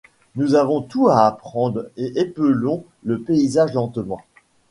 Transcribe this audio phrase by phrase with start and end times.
[0.35, 4.21] Nous avons tout à apprendre et épelons le paysage lentement.